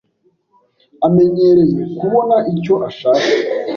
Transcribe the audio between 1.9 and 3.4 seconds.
kubona icyo ashaka.